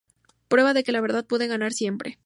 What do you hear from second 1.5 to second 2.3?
siempre.